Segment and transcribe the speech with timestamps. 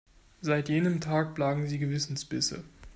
[0.41, 2.63] Seit jenem Tag plagen sie Gewissensbisse.